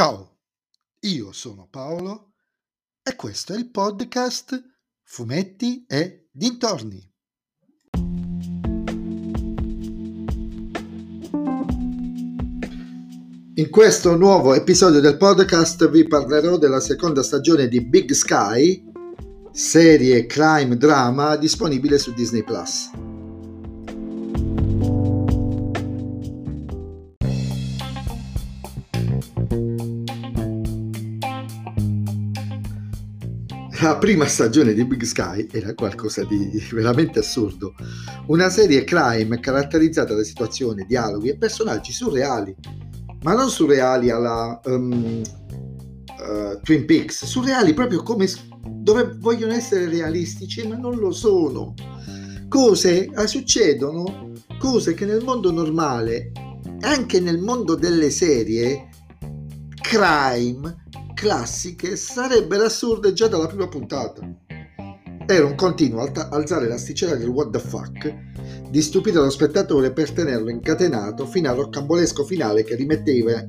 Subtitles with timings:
[0.00, 0.38] Ciao,
[1.00, 2.32] io sono Paolo
[3.02, 4.58] e questo è il podcast
[5.02, 7.06] Fumetti e Dintorni.
[13.56, 18.82] In questo nuovo episodio del podcast vi parlerò della seconda stagione di Big Sky,
[19.52, 23.09] serie crime drama disponibile su Disney Plus.
[33.82, 37.74] La prima stagione di Big Sky era qualcosa di veramente assurdo.
[38.26, 42.54] Una serie crime caratterizzata da situazioni, dialoghi e personaggi surreali
[43.22, 48.26] ma non surreali alla um, uh, Twin Peaks, surreali proprio come
[48.66, 51.74] dove vogliono essere realistici, ma non lo sono.
[52.48, 56.32] Cose eh, succedono, cose che nel mondo normale,
[56.80, 58.88] anche nel mondo delle serie,
[59.80, 60.84] crime
[61.20, 64.26] classiche, sarebbero assurde già dalla prima puntata.
[65.26, 70.48] Era un continuo alzare l'asticella del what the fuck di stupire lo spettatore per tenerlo
[70.48, 73.44] incatenato fino al roccambolesco finale che rimetteva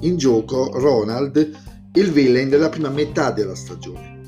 [0.00, 1.50] in gioco Ronald,
[1.92, 4.18] il villain della prima metà della stagione.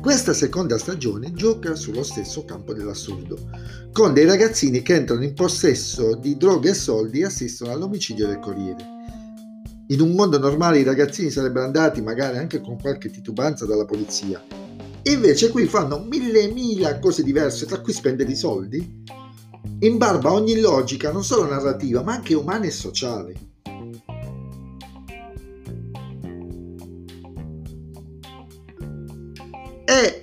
[0.00, 3.38] Questa seconda stagione gioca sullo stesso campo dell'assurdo,
[3.92, 8.40] con dei ragazzini che entrano in possesso di droghe e soldi e assistono all'omicidio del
[8.40, 8.98] Corriere.
[9.90, 14.42] In un mondo normale i ragazzini sarebbero andati magari anche con qualche titubanza dalla polizia,
[15.04, 19.02] Invece qui fanno mille mila cose diverse, tra cui spendere i soldi,
[19.80, 23.34] in barba ogni logica, non solo narrativa, ma anche umana e sociale.
[29.86, 30.22] E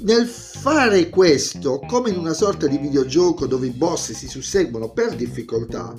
[0.00, 5.14] nel fare questo, come in una sorta di videogioco dove i boss si susseguono per
[5.14, 5.94] difficoltà,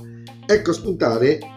[0.45, 1.54] ecco spuntare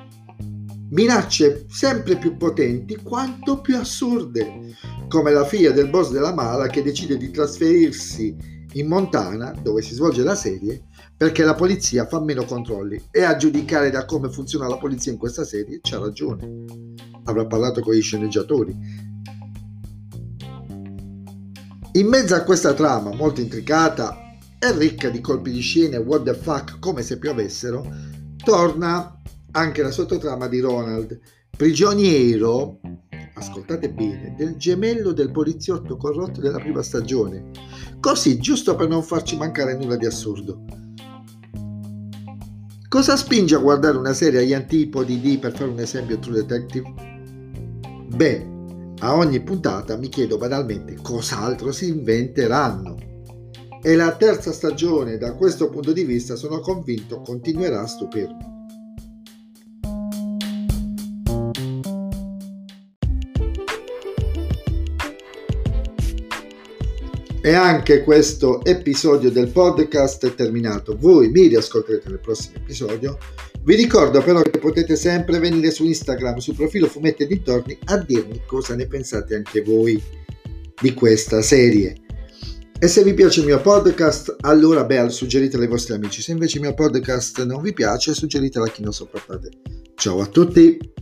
[0.90, 4.74] minacce sempre più potenti quanto più assurde,
[5.08, 8.36] come la figlia del boss della mala che decide di trasferirsi
[8.72, 10.84] in Montana, dove si svolge la serie,
[11.16, 15.18] perché la polizia fa meno controlli e a giudicare da come funziona la polizia in
[15.18, 16.64] questa serie c'ha ragione.
[17.24, 19.06] Avrà parlato con gli sceneggiatori.
[21.92, 24.16] In mezzo a questa trama molto intricata
[24.58, 27.84] e ricca di colpi di scena e what the fuck come se piovessero,
[28.44, 29.20] torna
[29.52, 31.18] anche la sottotrama di Ronald,
[31.56, 32.80] prigioniero,
[33.34, 37.50] ascoltate bene, del gemello del poliziotto corrotto della prima stagione.
[38.00, 40.64] Così, giusto per non farci mancare nulla di assurdo.
[42.88, 46.94] Cosa spinge a guardare una serie agli antipodi di, per fare un esempio, True Detective?
[48.14, 48.56] Beh,
[49.00, 52.96] a ogni puntata mi chiedo banalmente cos'altro si inventeranno.
[53.82, 58.57] E la terza stagione, da questo punto di vista, sono convinto continuerà a stupirmi.
[67.48, 70.98] E anche questo episodio del podcast è terminato.
[70.98, 73.16] Voi mi riascolterete nel prossimo episodio.
[73.62, 77.96] Vi ricordo però che potete sempre venire su Instagram, sul profilo Fumetti e Dintorni, a
[77.96, 79.98] dirmi cosa ne pensate anche voi
[80.78, 81.96] di questa serie.
[82.78, 86.20] E se vi piace il mio podcast, allora beh, suggeritelo ai vostri amici.
[86.20, 89.48] Se invece il mio podcast non vi piace, suggeritelo a chi non sopportate.
[89.94, 90.97] Ciao a tutti!